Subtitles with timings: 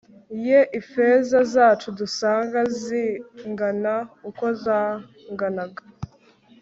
[0.45, 3.95] ye ifeza zacu dusanga zingana
[4.29, 5.81] uko zanganaga